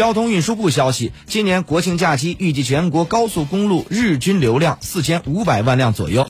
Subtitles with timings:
[0.00, 6.26] 交通运输部消息今年国庆假期预计全国高速公路日均流量四千五百万辆左右。